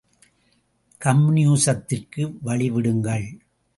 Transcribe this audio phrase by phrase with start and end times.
[1.01, 3.27] கம்யூனிஸத்திற்கு வழி விடுங்கள்.